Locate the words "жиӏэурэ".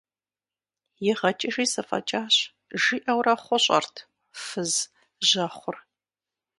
2.81-3.33